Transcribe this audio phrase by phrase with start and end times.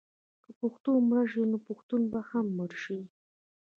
[0.43, 2.99] که پښتو مړه شي نو پښتون به هم مړ شي.